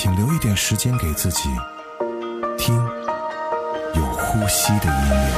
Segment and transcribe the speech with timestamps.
[0.00, 1.48] 请留一点时间给自己，
[2.56, 2.72] 听
[3.96, 5.32] 有呼吸的音乐。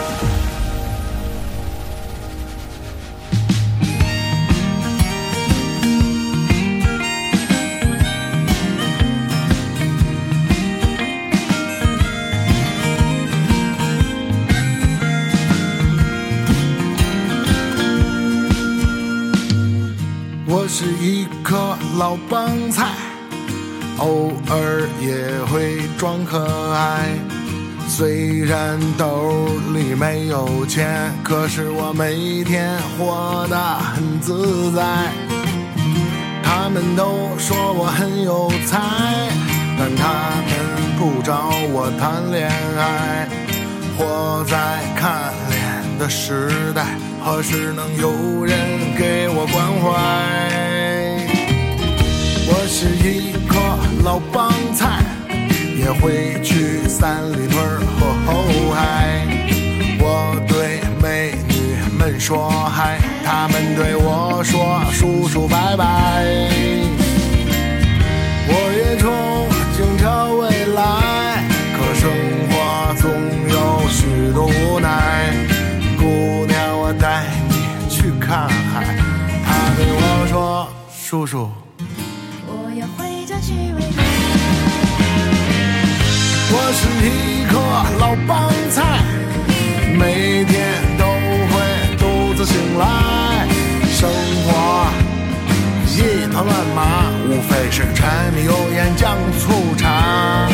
[20.47, 23.10] 我是一颗老帮菜。
[24.01, 27.11] 偶尔也会装可爱，
[27.87, 34.83] 虽然兜里没有钱，可是我每天活得很自在。
[36.43, 38.81] 他们都说我很有才，
[39.79, 40.09] 但他
[40.49, 40.51] 们
[40.99, 43.29] 不找我谈恋爱。
[43.99, 48.11] 活在看脸的时代，何时能有
[48.47, 48.57] 人
[48.97, 49.93] 给我关怀？
[52.53, 53.60] 我是一个
[54.03, 55.03] 老帮菜，
[55.77, 57.63] 也会去三里屯
[57.99, 59.27] 和后海。
[59.99, 66.25] 我对美女们说嗨，她们对我说叔叔拜拜。
[68.49, 69.05] 我也憧
[69.77, 71.45] 憬着未来，
[71.77, 72.11] 可生
[72.49, 72.53] 活
[72.97, 73.11] 总
[73.49, 74.89] 有许多无奈。
[75.99, 77.55] 姑娘，我带你
[77.91, 78.97] 去看海。
[79.45, 81.51] 她对我说，叔叔。
[82.47, 83.53] 我要回家去
[86.53, 87.53] 我是一颗
[88.01, 88.83] 老帮菜，
[89.97, 90.59] 每天
[90.99, 91.05] 都
[91.51, 91.55] 会
[91.97, 93.47] 独自醒来。
[93.89, 94.11] 生
[94.45, 94.49] 活
[95.87, 100.49] 一团乱麻，无非是柴米油盐酱醋茶。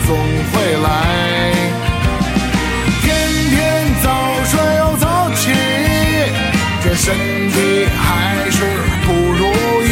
[0.00, 0.16] 总
[0.52, 0.88] 会来。
[3.02, 3.06] 天
[3.50, 3.54] 天
[4.02, 4.06] 早
[4.44, 5.50] 睡又早起，
[6.82, 7.14] 这身
[7.50, 8.64] 体还是
[9.06, 9.42] 不如
[9.82, 9.88] 意。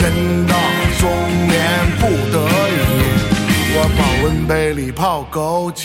[0.00, 0.02] 人
[0.46, 0.54] 到
[0.98, 1.02] 中
[1.46, 1.58] 年
[1.98, 2.02] 不
[2.32, 2.36] 得
[2.70, 2.78] 已，
[3.74, 5.80] 我保温杯里泡枸杞。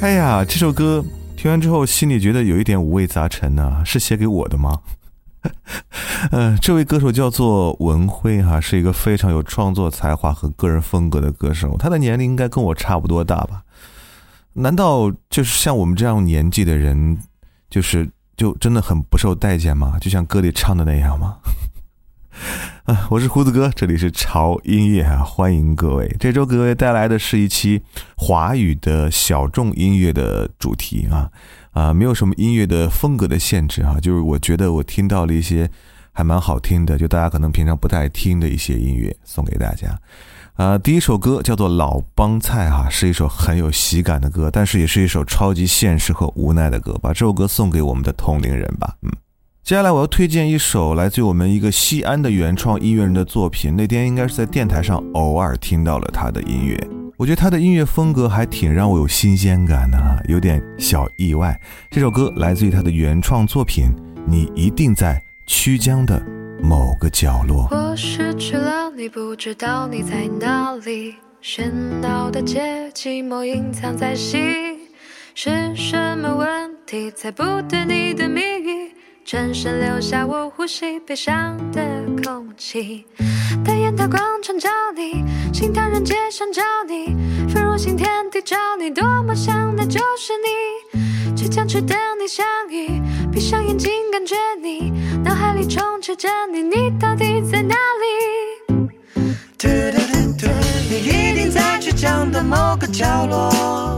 [0.00, 1.04] 哎呀，这首歌
[1.36, 3.82] 听完之后，心里觉得有一点五味杂陈呢。
[3.84, 4.78] 是写给我的吗？
[6.32, 11.76] 嗯， 这位歌手叫做文辉哈，是一个非常有创作才华和个人风格的歌手。
[11.78, 13.62] 他的年龄应该跟我差不多大吧？
[14.54, 17.18] 难道就是像我们这样年纪的人，
[17.70, 19.96] 就是就真的很不受待见吗？
[20.00, 21.38] 就像歌里唱的那样吗？
[22.84, 26.16] 啊，我是胡子哥，这里是潮音乐啊，欢迎各位。
[26.18, 27.82] 这周各位带来的是一期
[28.16, 31.30] 华语的小众音乐的主题啊
[31.72, 35.70] 啊，没有什么音乐的风格的限制哈，就是我觉得我听到了一些
[36.12, 39.98] 还蛮好听的，就大家可能平常不太听的一些音乐，送给大家。
[40.54, 46.98] 啊，第一首歌叫做《老帮菜》哈，是一首很有喜感的歌，但是也是一首超级现实和无奈的歌。
[47.00, 49.10] 把这首歌送给我们的同龄人吧，嗯。
[49.70, 53.76] 接下来我要推荐一首来自于我们一个西安的原创音乐人的作品。
[53.76, 56.76] 那天应该是在电台上偶尔听到了他的音乐，
[57.16, 61.56] 我觉得他的音乐风格还挺让我有新鲜感的啊，有点小意外。
[61.88, 63.84] 这首歌来自于他的原创作品
[64.26, 66.20] 《你一定在曲江的
[66.60, 67.68] 某个角落》。
[67.72, 71.14] 我失去了你，不知道你在哪里。
[71.40, 71.70] 喧
[72.02, 74.40] 闹的街，寂寞隐藏在心，
[75.36, 78.90] 是什么问题猜不对你的谜语？
[79.30, 81.80] 转身留下我呼吸悲伤的
[82.20, 83.06] 空气，
[83.64, 85.24] 大雁塔广场找你，
[85.54, 87.14] 新唐人街上找你，
[87.48, 93.00] 飞入新天地找你，多么想的就是你，倔强去等你相遇，
[93.30, 94.90] 闭上眼睛感觉你，
[95.22, 98.84] 脑海里充斥着你，你到底在哪里？
[99.56, 100.48] 嘟嘟嘟嘟，
[100.90, 103.96] 你一定在倔强的某个角落，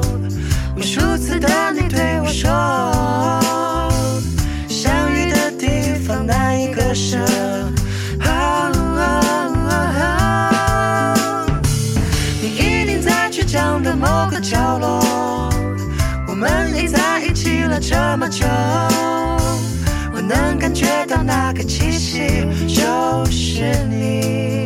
[0.76, 3.41] 无数次的你对我说。
[6.92, 7.16] 哪一个舍？
[12.42, 15.50] 你一定在倔强的某个角落，
[16.28, 18.44] 我们已在一起了这么久，
[20.12, 24.61] 我能感觉到那个气息就是你。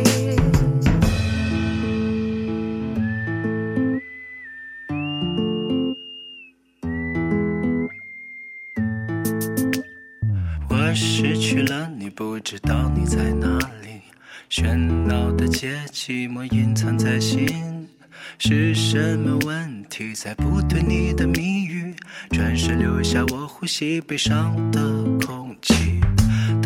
[12.17, 14.01] 不知道你在哪里。
[14.49, 14.75] 喧
[15.05, 17.87] 闹的街，寂寞隐藏在心。
[18.39, 21.93] 是什么问题在不对你的谜语？
[22.31, 24.81] 转身留下我呼吸悲伤的
[25.27, 25.96] 空气。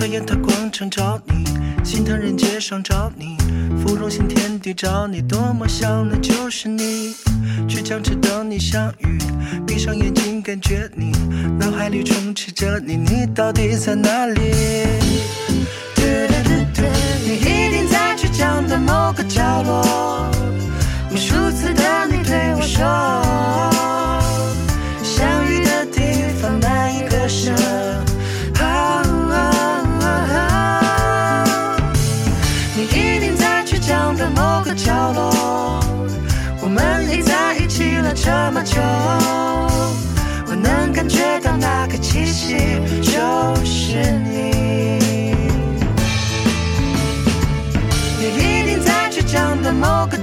[0.02, 1.46] 在雁塔广场找你，
[1.86, 3.38] 心疼人街上找你，
[3.78, 7.14] 芙蓉新天地找你，多么想那就是你。
[7.70, 9.20] 倔强只等你相遇，
[9.68, 11.12] 闭上眼睛感觉你，
[11.60, 14.42] 脑海里充斥着你，你到底在哪里？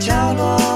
[0.08, 0.67] 角落，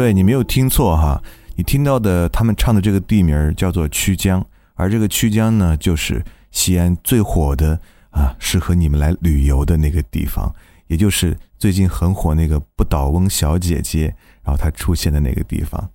[0.00, 1.22] 对你没有听错哈。
[1.56, 4.42] 你听到的，他们唱的这个地名叫做曲江，
[4.72, 7.78] 而这个曲江呢，就是西安最火的
[8.08, 10.50] 啊，适合你们来旅游的那个地方，
[10.86, 14.06] 也就是最近很火那个不倒翁小姐姐，
[14.42, 15.90] 然后她出现的那个地方。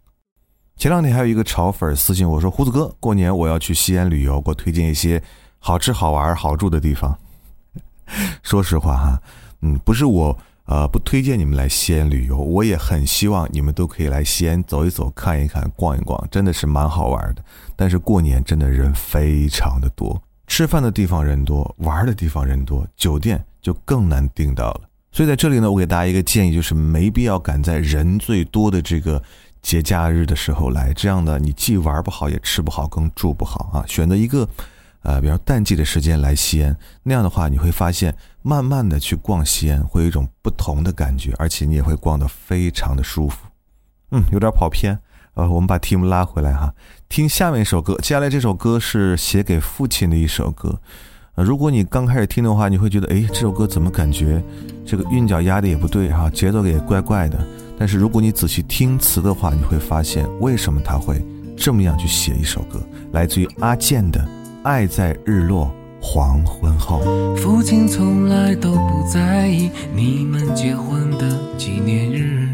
[0.78, 5.20] 前两天还有一个潮粉私信我说：“胡子哥，过年我要去西安旅游，给我推荐一些
[5.58, 7.18] 好吃、好玩、好住的地方。
[8.44, 9.20] ”说实话哈，
[9.62, 10.38] 嗯，不是我。
[10.66, 12.38] 呃，不推荐你们来西安旅游。
[12.38, 17.44] 我也很希望你们都可以来西安走一走、看一看、逛一逛，真的是蛮好玩的。
[17.76, 24.82] 但是过年真的人非常的多，吃饭的地方人多，玩的地方人多，酒店就更难订到了。
[25.12, 29.22] 所以在这里呢，我给大家一个建议，就是没必要赶在人最多的这个
[29.62, 33.86] 节假日的时候来，这样呢你既玩不好，也吃不好，更住不好啊。
[33.88, 34.50] 选择一个。
[35.06, 43.38] 呃，比如淡季的时间来西安，那样的话你会发现，慢慢的去逛西安会有一种不同的感觉，而且你也会逛得非常的舒服。
[44.10, 44.98] 嗯，有点跑偏，
[45.36, 46.74] 呃，我们把题目拉回来哈，
[47.08, 47.96] 听下面一首歌。
[47.98, 50.80] 接下来这首歌是写给父亲的一首歌。
[51.36, 54.42] 呃，如果你刚开始听的话，你会觉得，哎，这首歌怎么感觉
[54.86, 57.38] 这个韵脚压的也不对哈，节奏也怪怪的。
[57.78, 61.24] 但是如果你仔细听词的话，你会发现为什么他会
[61.56, 62.82] 这么样去写一首歌，
[63.12, 64.26] 来自于阿健的。
[64.66, 67.00] 爱在日落黄昏后。
[67.36, 72.50] 父亲从来都不在意你们结婚的纪念日。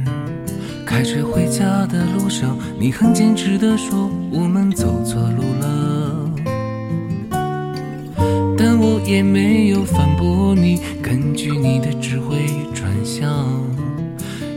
[0.86, 6.30] 开车回家的路上，你很坚持的说我们走错路了。
[8.58, 13.26] 但我也没有反驳你，根据你的指挥转向，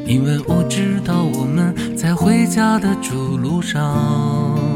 [0.05, 4.74] 因为我知道我们在回家的主路上。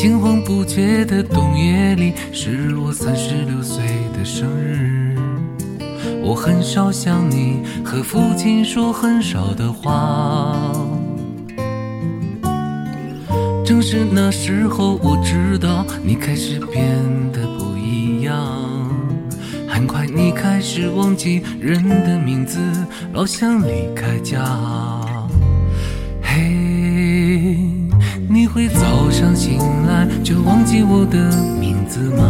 [0.00, 3.84] 青黄不接的冬夜里，是我三十六岁
[4.16, 5.14] 的生日。
[6.22, 10.72] 我很少想你，和父亲说很少的话。
[13.62, 16.96] 正是那时候，我知道你开始变
[17.30, 18.34] 得不一样。
[19.68, 22.58] 很快，你开始忘记人的名字，
[23.12, 25.09] 老想离开家。
[30.70, 31.18] 记我的
[31.58, 32.22] 名字吗？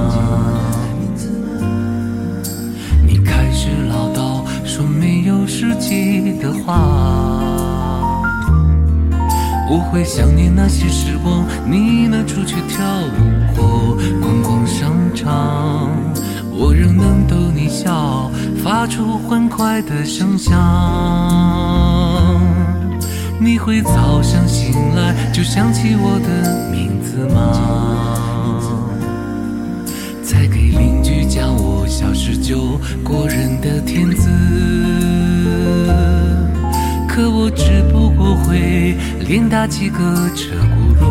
[3.07, 6.75] 你开始唠叨，说没有实际的话。
[9.69, 13.13] 我会想念那些时光，你们出去跳舞
[13.55, 15.91] 或逛逛商场，
[16.51, 18.31] 我仍能逗你笑，
[18.65, 20.51] 发出欢快的声响。
[23.39, 28.00] 你会早上醒来就想起我的名字吗？
[31.31, 34.29] 教我小时就过人的天资。
[37.09, 38.97] 可我只不过会
[39.29, 39.99] 连打几个
[40.35, 41.07] 车轱辘，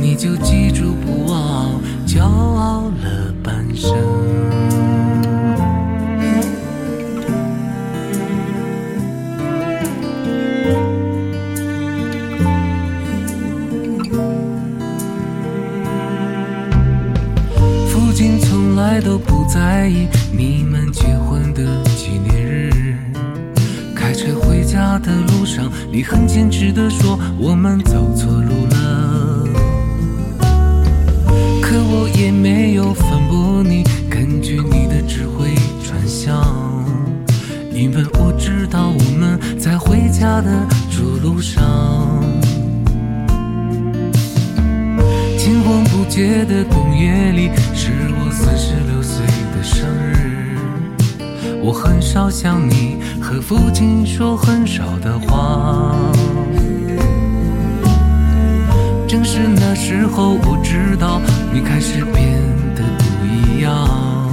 [0.00, 3.92] 你就记住不忘，骄傲了半生。
[19.58, 22.94] 在意你们结婚的纪念日。
[23.92, 29.48] 开车回家的路上，你很坚持地说我们走错路了。
[31.60, 35.52] 可我也没有反驳你，根据你的指挥
[35.84, 36.40] 转向，
[37.72, 41.60] 因为我知道我们在回家的主路上。
[45.36, 48.72] 青黄不接的冬夜里，是我三十
[49.58, 50.56] 的生日。
[51.60, 55.96] 我很少想你，和父亲说很少的话。
[59.08, 61.20] 正是那时候，我知道
[61.52, 62.38] 你开始变
[62.76, 64.30] 得不一样。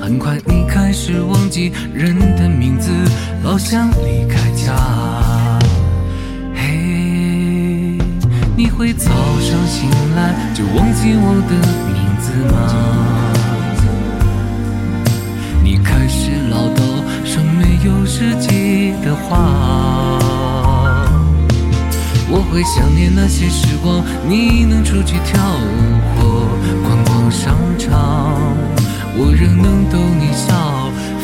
[0.00, 2.90] 很快，你开始忘记人的名字，
[3.44, 4.74] 老想离开家。
[6.56, 7.96] 嘿，
[8.56, 11.54] 你会早上醒来就忘记我的
[11.86, 13.19] 名字吗？
[17.84, 20.18] 有实际的话。
[22.32, 26.46] 我会想念那些时光，你能出去跳舞或
[26.86, 28.38] 逛逛商场，
[29.16, 30.54] 我仍能逗你笑，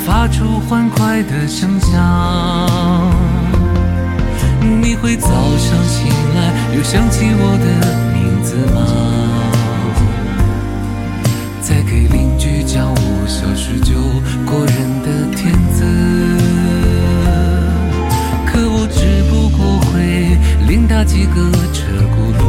[0.05, 1.93] 发出欢快的声响。
[4.83, 7.67] 你会早上醒来又想起我的
[8.13, 8.79] 名字吗？
[11.61, 13.95] 再给邻居讲我小时就
[20.99, 22.43] 那几个车轱辘，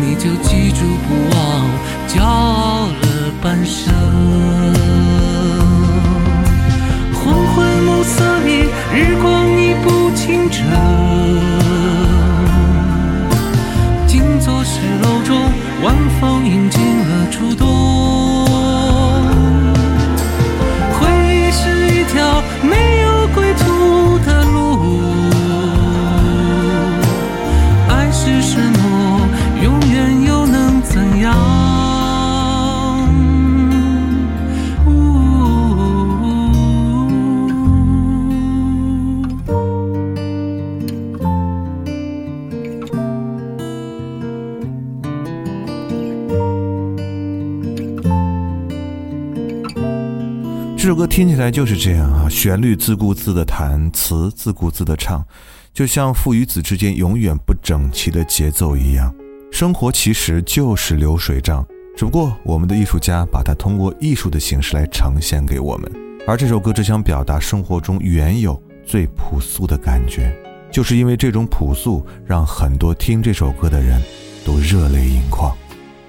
[0.00, 1.38] 你就记住不忘，
[2.08, 4.89] 骄傲了半生。
[50.80, 55.22] 这首歌听起来就是这样啊，旋律自顾自的弹，词自顾自的唱，
[55.74, 59.14] 就像父与子之间永远不整齐的节奏一样。
[59.52, 61.62] 生活其实就是流水账，
[61.94, 65.92] 只不过我们的艺术家把它通过艺术的形式来呈现给我们。
[66.26, 70.34] 而这首歌只想表达生活中原有最朴素的感觉，
[70.72, 74.00] 就是因为这种朴素，让很多听这首歌的人
[74.46, 75.54] 都热泪盈眶。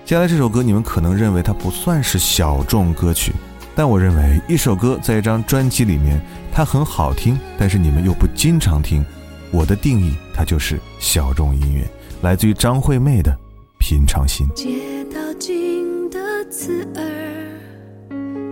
[0.06, 3.34] 接下来这首歌，你们可能认为它不算是小众歌曲。
[3.76, 9.04] 但我认为，一首歌在一张专辑里面，它很好听，但是你们又不经常听，
[9.52, 11.88] 我的定义它就是小众音乐。
[12.22, 13.32] 来自于张惠妹的
[13.80, 14.48] 《平常心》。
[14.54, 16.20] 街道尽的
[16.52, 17.04] 刺耳，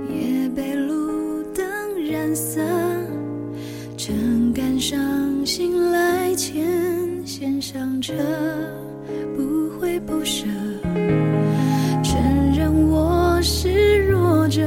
[0.10, 1.66] 也被路灯
[2.10, 2.62] 染色。
[3.96, 4.98] 正赶上
[5.46, 6.66] 醒来前
[7.26, 8.14] 先上车，
[9.36, 10.46] 不会不舍。
[12.02, 12.18] 承
[12.58, 14.66] 认我是弱者，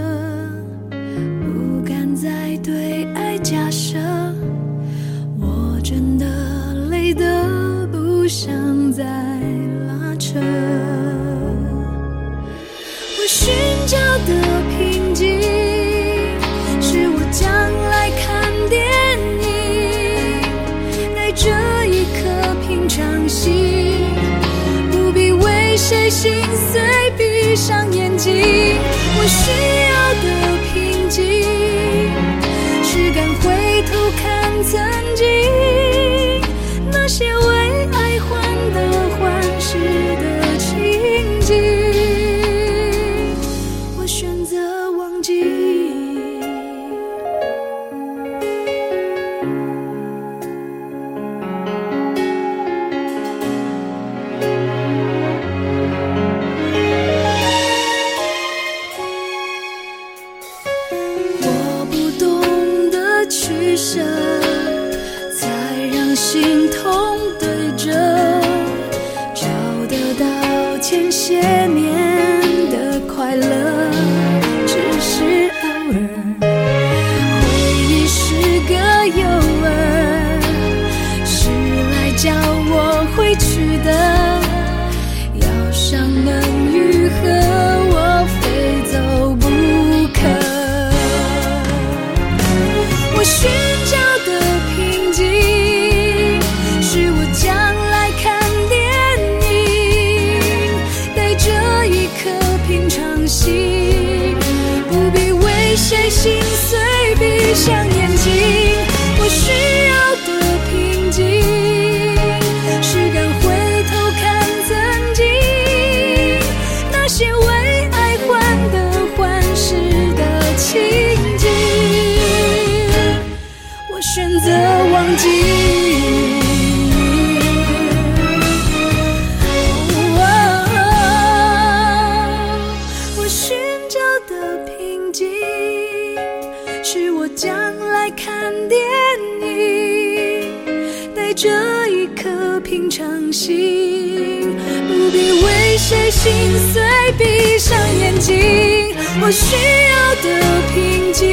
[146.23, 146.31] 心
[146.73, 146.81] 碎，
[147.19, 148.95] 闭上眼睛。
[149.21, 149.57] 我需
[149.91, 150.27] 要的
[150.73, 151.27] 平静，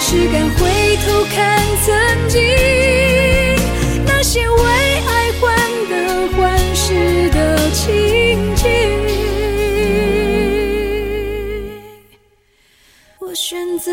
[0.00, 0.58] 是敢回
[1.06, 1.36] 头看
[1.86, 1.94] 曾
[2.28, 2.42] 经
[4.04, 4.58] 那些为
[5.06, 5.46] 爱患
[5.88, 5.92] 得
[6.36, 8.66] 患失的情景。
[13.20, 13.92] 我选择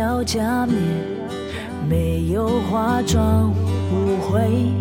[0.00, 0.78] 脱掉假面，
[1.86, 3.52] 没有化妆
[3.92, 4.72] 误会。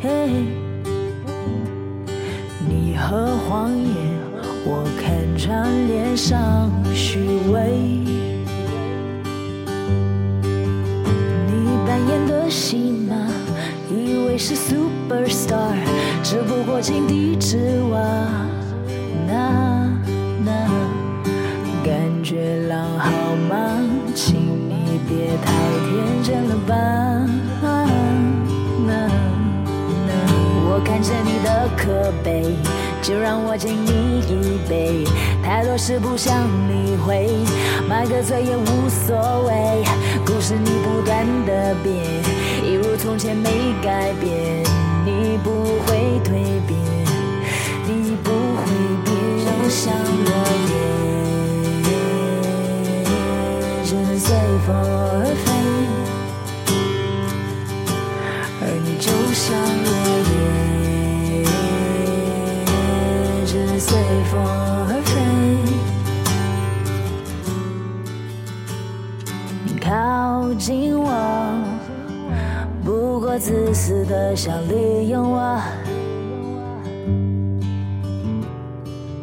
[0.00, 0.28] 嘿，
[2.68, 3.88] 你和谎言，
[4.64, 7.18] 我看穿脸上虚
[7.52, 7.72] 伪。
[11.48, 13.16] 你扮演的戏码，
[13.90, 15.74] 以为是 superstar，
[16.22, 17.58] 只不过井底之
[17.90, 18.47] 蛙。
[26.34, 26.74] 了吧。
[30.70, 32.54] 我看着你的可悲，
[33.02, 35.04] 就让我敬你一杯。
[35.42, 37.28] 太多事不想理会，
[37.88, 39.82] 买个醉也无所谓。
[40.24, 41.96] 故事你不断的变，
[42.64, 44.62] 一如从前没改变，
[45.04, 45.50] 你不
[45.86, 46.78] 会蜕变，
[47.86, 48.66] 你不会
[49.04, 49.14] 变，
[49.44, 50.30] 就像落
[50.68, 50.72] 叶，
[53.84, 54.36] 只能随
[54.66, 55.48] 风而飞。
[59.48, 59.88] 像落
[60.28, 61.40] 叶，
[63.46, 63.88] 只随
[64.24, 65.10] 风而飞。
[69.64, 69.88] 你靠
[70.58, 70.62] 近
[70.94, 71.08] 我，
[72.84, 75.58] 不过自私的想利用我，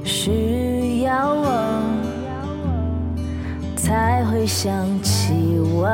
[0.03, 1.83] 需要我
[3.75, 5.85] 才会想起我。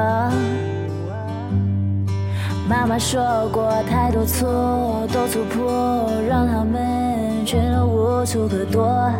[2.71, 9.12] 妈妈说过，太多错都突破，让他们全都无处可躲。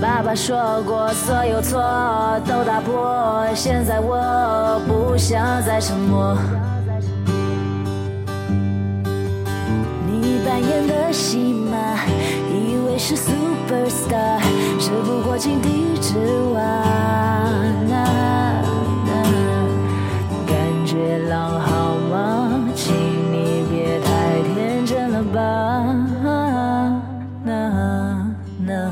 [0.00, 1.82] 爸爸说过，所有错
[2.46, 3.44] 都打破。
[3.54, 6.34] 现在我不想再沉默。
[10.06, 11.76] 你扮演的戏码，
[12.48, 14.40] 以为是 superstar，
[14.80, 16.16] 只不过井底之
[16.54, 16.58] 蛙。
[20.98, 22.68] 月老好吗？
[22.74, 22.92] 请
[23.32, 25.38] 你别太天真了吧。
[27.44, 28.26] 那
[28.66, 28.90] 那。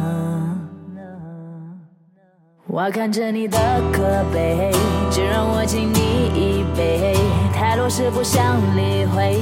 [2.68, 3.58] 我看着你的
[3.92, 4.70] 可悲，
[5.10, 5.98] 就让我敬你
[6.34, 7.16] 一杯。
[7.52, 9.40] 太多事不想理会，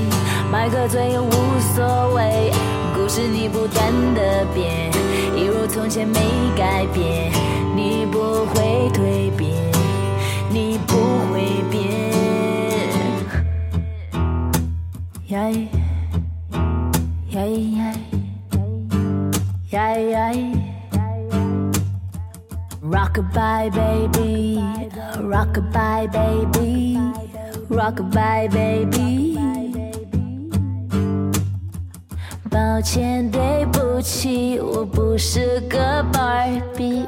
[0.50, 1.30] 买个醉也无
[1.74, 2.50] 所谓。
[2.94, 4.90] 故事你不断的变，
[5.36, 6.20] 一如从前没
[6.56, 7.32] 改变。
[7.76, 9.52] 你不会蜕变，
[15.33, 15.57] 呀呀
[17.29, 17.45] 呀
[19.71, 20.33] 呀呀呀！
[22.81, 24.59] Rockabye baby,
[25.21, 26.97] rockabye baby,
[27.69, 29.37] rockabye baby。
[32.49, 37.05] 抱歉，对不起，我不是个 Barbie。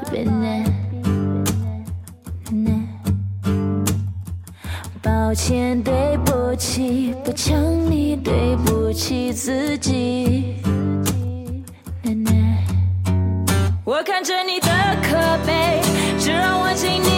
[5.27, 7.61] 抱歉，对不起，不抢
[7.91, 10.55] 你，对不起自己。
[12.01, 12.63] 奶奶
[13.83, 14.69] 我看着你的
[15.03, 15.81] 可悲，
[16.17, 17.16] 就让我敬你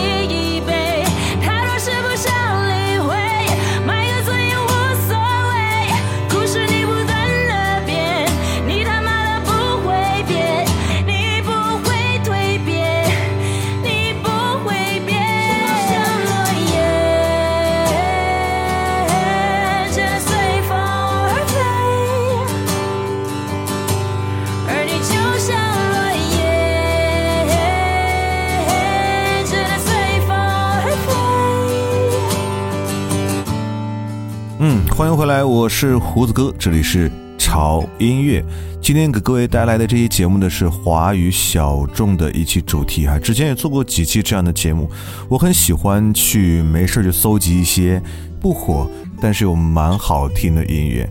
[35.70, 38.44] 是胡子哥，这里是潮音乐。
[38.82, 44.90] 今天给各位带来的这期节目呢是华语小众的一期主题哈，之前也做过几期这样的节目，
[45.30, 48.02] 我很喜欢去没事就搜集一些
[48.42, 48.90] 不火
[49.22, 51.08] 但是又蛮好听的音乐，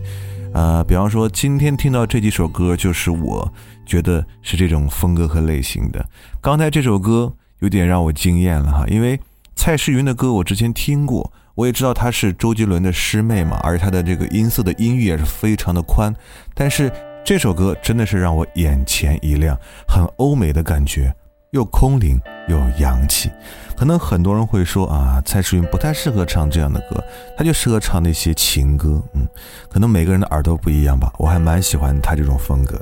[0.53, 3.51] 呃，比方说今天听到这几首歌，就是我
[3.85, 6.05] 觉得是这种风格和类型的。
[6.41, 9.17] 刚才这首歌有点让我惊艳了哈，因为
[9.55, 16.15] 蔡诗芸的歌我之前听过，我也知道她是周杰伦的师妹嘛，而她的这个音色的音域也是非常的宽。
[16.53, 16.89] 但是
[17.25, 21.13] 这首歌真的是让我眼前一亮，很欧美的感觉，
[21.51, 22.17] 又空灵
[22.47, 23.29] 又洋气。
[23.75, 27.03] 可能很多人会说啊，蔡诗芸不太适合唱这样的歌，
[27.37, 29.03] 她就适合唱那些情歌。
[29.13, 29.27] 嗯，
[29.69, 32.79] 可能每个人的耳朵不一样吧，我还蛮喜欢她这种风格。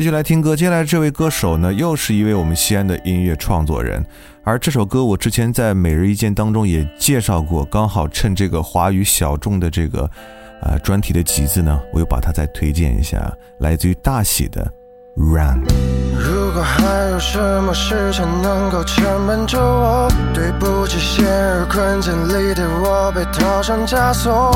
[0.00, 4.02] 继续来听歌，接下来这位歌手呢，又是一位我们西安的音乐创作人，
[4.42, 10.10] 而这首歌我之前在每日一见当中也介绍过，刚好趁这个华语小众的这个
[10.62, 14.64] 呃专题的集子呢，我又把它再推荐一下，来自于大喜的
[15.20, 15.62] 《Run》。
[16.18, 21.24] 如果还有什么事情能够牵绊着我，对不起，陷
[21.58, 24.50] 入困境里的我被套上枷锁，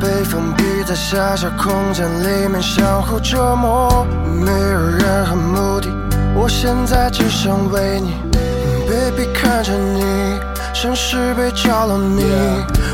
[0.00, 5.88] 被封闭在狭小空间里面相互折磨，没有任何目的，
[6.34, 8.12] 我现在只想为你
[8.86, 10.38] ，baby 看着你，
[10.86, 12.22] 城市被着了迷，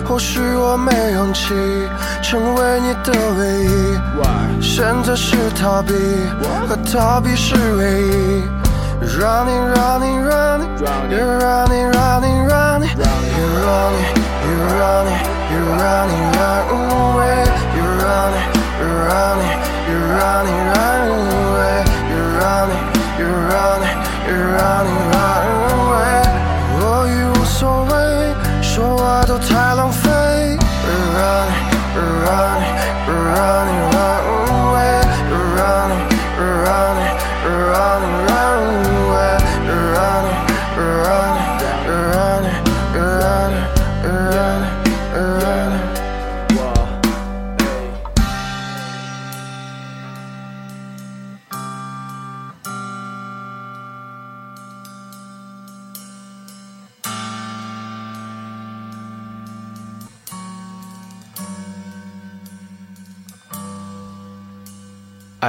[0.09, 1.53] 或许我没勇气
[2.23, 5.93] 成为你的唯一，选择是逃避，
[6.67, 8.49] 和逃避是唯一。
[9.03, 10.71] Running, running, running,
[11.11, 14.09] you're running, running, running, you're running,
[14.49, 15.21] you're running,
[15.53, 17.45] you're running, running away.
[17.77, 18.47] You're running,
[18.81, 19.53] you're running,
[19.87, 21.85] you're running, running away.
[22.09, 22.85] You're running,
[23.19, 25.12] you're running, you're running,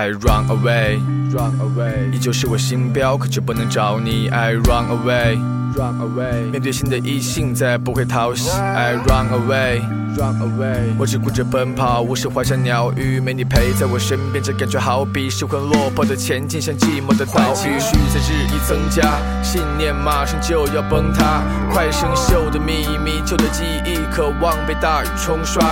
[0.04, 1.00] I run away,
[1.32, 4.28] run away，依旧是我心标，可却不能找你。
[4.28, 5.38] I run away,
[5.78, 8.50] run away，面对新的异性，再不会讨喜。
[8.50, 9.80] I run away,
[10.18, 17.56] run away，我只顾着奔跑，无视花香鸟语，没你陪在我身边，这感觉好比失魂落魄的前进，像寂寞的岛屿。
[17.56, 21.42] 情绪在日益增加，信念马上就要崩塌。
[21.72, 25.64] 快生锈的秘密，旧的记忆，渴望被大雨冲刷。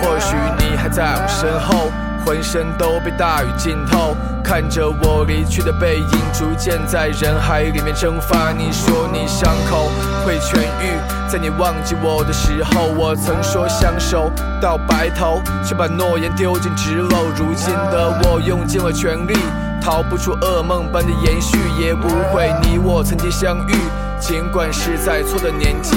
[0.00, 1.90] 或许你还在我身后。
[2.24, 8.52] 浑身都被大雨浸透，看着我离去的背影，逐渐在人海里面蒸发。
[8.52, 9.90] 你说你伤口
[10.24, 14.30] 会痊愈，在你忘记我的时候，我曾说相守
[14.60, 17.24] 到白头，却把诺言丢进纸篓。
[17.36, 19.34] 如今的我用尽了全力，
[19.82, 23.74] 逃不出噩梦般的延续，也不会你我曾经相遇，
[24.18, 25.96] 尽管是在错的年纪。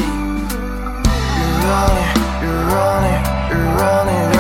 [1.64, 2.12] You're running,
[2.44, 4.33] you're running, you're running,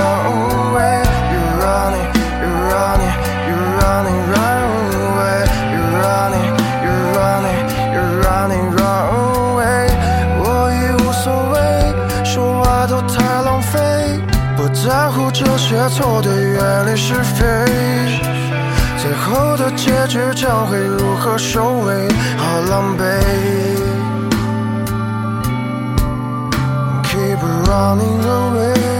[15.89, 17.43] 错对远离是非。
[18.97, 22.07] 最后的结局将会如何收尾？
[22.37, 23.03] 好狼狈。
[27.03, 28.73] keep running away.“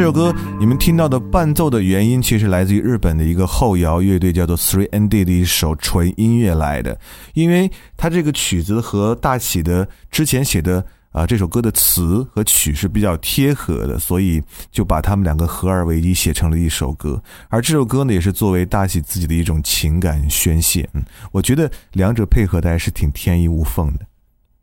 [0.00, 6.98] 这首歌你们听到的伴奏的原因，其实来自于日本的一个后摇乐队叫做 Three ND 的一首纯音乐来的。
[7.34, 10.82] 因为它这个曲子和大喜的之前写的
[11.12, 17.22] 啊这首歌的词和曲是比较贴合的，所以就把他们两个合二为一，写成了一首歌。
[17.50, 20.88] 而这首歌呢，也是作为大喜自己的一种情感宣泄。
[20.94, 24.06] 嗯，我觉得两者配合的还是挺天衣无缝的。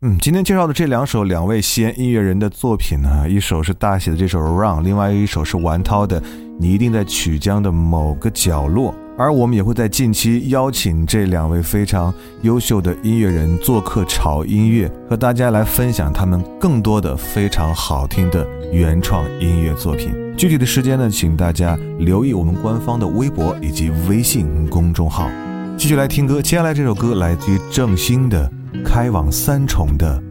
[0.00, 6.20] 嗯，今天介绍的这两首两位西安音乐人的作品呢，一首是大写的这首《Run》，另外一首是王涛的
[6.56, 8.92] 《你一定在曲江的某个角落》。
[9.18, 20.12] 而我们也会在近期邀请这两位非常优秀的音乐人做客潮音乐，和大家来分享他们更多的非常好听的原创音乐作品。
[20.36, 25.28] 具体的时间呢，请大家留意我们官方的微博以及微信公众号。
[25.76, 28.48] 继续来听歌，接下来这首歌来自于郑兴的。
[28.84, 30.22] 开往三重的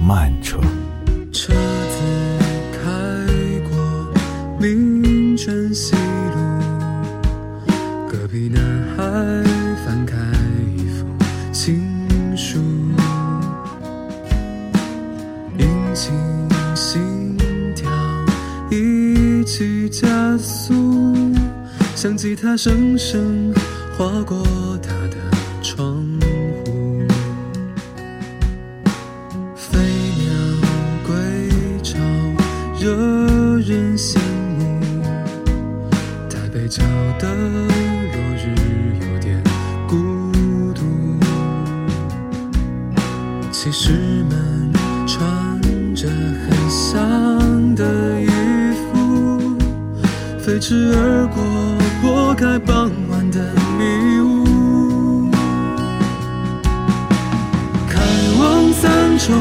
[0.00, 0.58] 慢车，
[1.32, 1.98] 车子
[2.72, 2.80] 开
[3.70, 3.78] 过
[4.58, 6.38] 民权西路，
[8.10, 8.62] 隔壁男
[8.96, 9.02] 孩
[9.84, 10.16] 翻开
[10.76, 11.06] 一封
[11.52, 11.80] 情
[12.36, 12.58] 书，
[15.58, 16.12] 引擎
[16.74, 17.36] 心
[17.74, 17.90] 跳
[18.70, 20.74] 一起加速，
[21.94, 23.52] 像吉他声声
[23.96, 24.42] 划过
[50.62, 51.42] 驰而过，
[52.00, 55.28] 拨开傍晚的迷雾。
[57.90, 57.98] 开
[58.38, 59.34] 往三重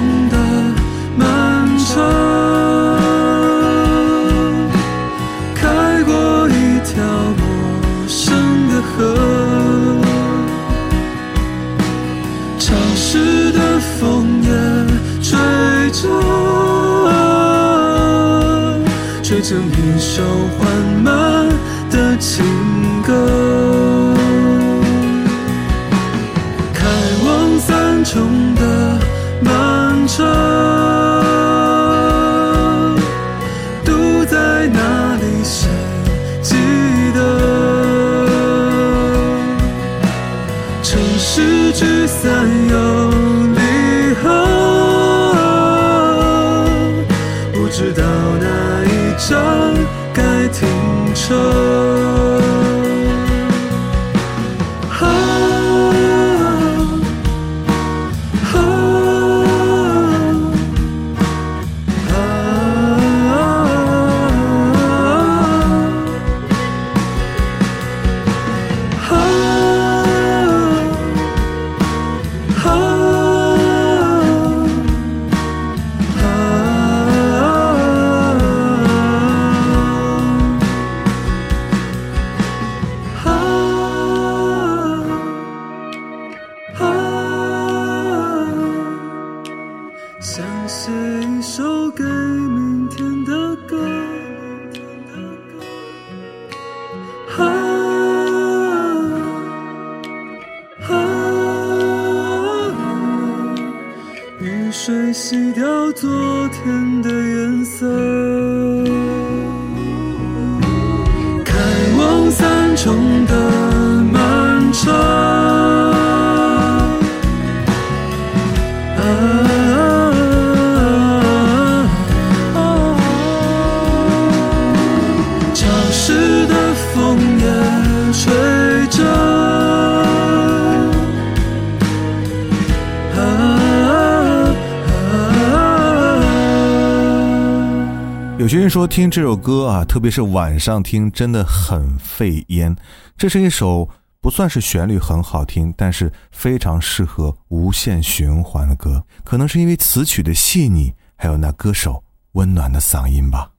[138.71, 142.73] 说听这首歌啊，特别是晚上听，真的很费烟。
[143.17, 143.89] 这是一首
[144.21, 149.03] 不算是旋律很好听，但是非常适合无限循环的歌。
[149.25, 153.51] 可能是因为词曲的细腻，还有那歌手温暖的嗓音吧。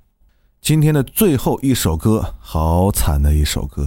[0.62, 3.86] 今天的最后一首歌，好惨的一首歌。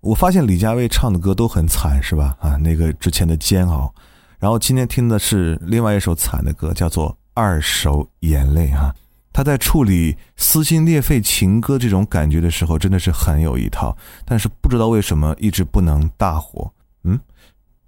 [0.00, 2.36] 我发现李佳薇唱的歌都很惨，是吧？
[2.40, 3.94] 啊，那个之前的煎熬。
[4.40, 8.92] 然后今天听的是另外一首惨的歌，叫做《二手眼泪》啊。
[9.32, 16.70] 他在处理撕心裂肺情歌这种感觉的时候，真的是很有一套，但是不知道为什么一直不能大火。
[17.04, 17.18] 嗯，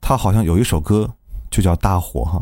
[0.01, 1.13] 他好像有一首歌
[1.51, 2.41] 就叫大火哈，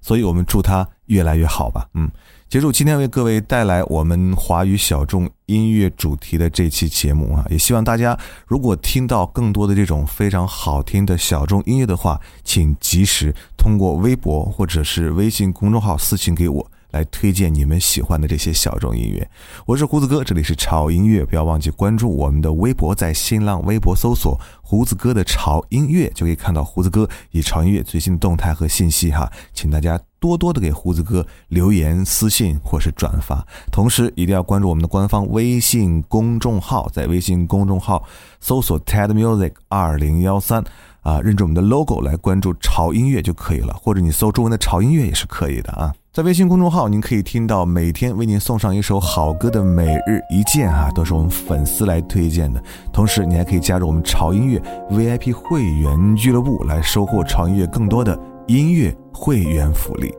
[0.00, 1.86] 所以我们祝他越来越好吧。
[1.94, 2.10] 嗯，
[2.48, 16.70] 结束今天为各位带来我们华语小众音乐主题的这期节目啊，也希望大家如果听到更多的这种非常好听的小众音乐的话，请及时通过微博或者是微信公众号私信给我。
[16.98, 19.30] 来推荐你们喜欢的这些小众音乐，
[19.66, 38.02] 我是胡子哥，这里是潮音乐，不要忘记关注我们的微博，在新浪微博搜索“胡子哥的潮音乐”，就可以看到胡子哥以潮音乐最新的动态和信息哈，请大家多多的给胡子哥留言、私信或是转发，同时一定要关注我们的官方微信公众号，在微信公众号
[38.40, 40.64] 搜索 “TED Music 二零幺三”。
[41.02, 45.94] 啊，认准我们的 logo 来关注潮音乐就可以了，或者你搜中文的潮音乐也是可以的啊。
[46.18, 52.60] 在微信公众号，您可以听到每天为您送上一首好歌的每日一见啊，都是我们粉丝来推荐的。
[52.92, 60.12] 同时，你还可以加入我们潮音乐 VIP 会员俱乐部，来收获潮音乐更多的音乐会员福利。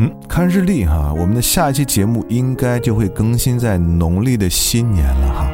[0.00, 5.50] 嗯，看日历哈，我们的下一期节目应该就会更新在农历的新年了哈。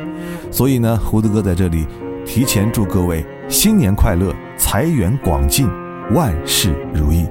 [0.50, 1.86] 所以呢，胡子哥在这里
[2.26, 4.34] 提前祝各位新年快乐！
[4.56, 5.68] 财源广进，
[6.10, 7.28] 万事如意。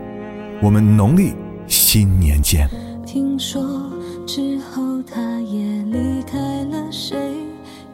[0.62, 1.34] 我们农历
[1.74, 2.70] 新年见。
[3.04, 3.92] 听说
[4.28, 7.18] 之后他也离开了，谁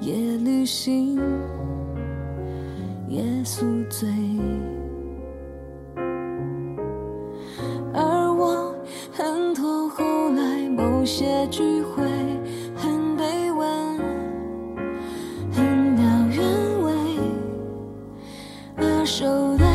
[0.02, 1.18] 也旅行，
[3.08, 4.10] 也宿醉。
[7.94, 8.76] 而我
[9.14, 10.04] 很痛，后
[10.34, 12.04] 来某些聚会
[12.76, 13.66] 很卑微，
[15.52, 15.66] 很
[15.98, 16.94] 渺原味。
[18.78, 19.26] 二手
[19.58, 19.66] 的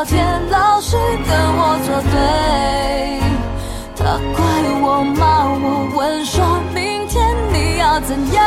[0.00, 3.20] 昨天老是跟我作对。
[3.94, 4.40] 他怪
[4.80, 6.42] 我、骂我，问说
[6.74, 8.42] 明天你要怎样？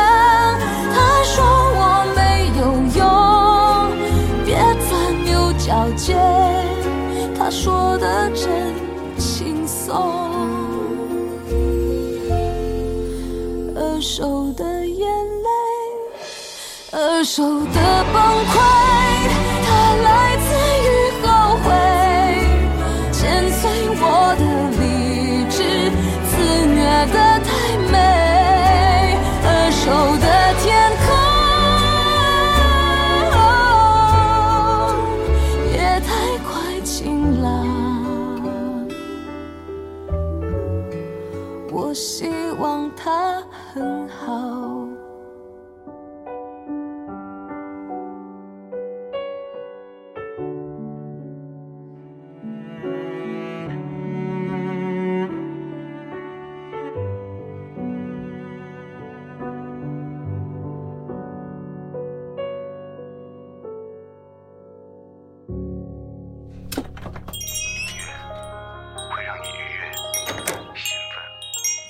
[0.92, 1.44] 他说
[1.76, 2.60] 我没有
[2.98, 3.06] 用，
[4.44, 4.56] 别
[4.88, 4.90] 钻
[5.22, 6.18] 牛角尖。
[7.38, 8.74] 他说的真
[9.16, 9.94] 轻松。
[13.76, 15.48] 二手的眼泪，
[16.90, 18.58] 二手的崩溃，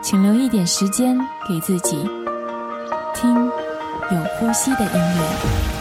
[0.00, 1.96] 请留一点时间给自己，
[3.14, 3.34] 听
[4.10, 5.77] 有呼吸的音乐。